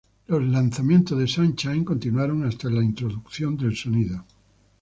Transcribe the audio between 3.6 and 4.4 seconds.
sonido.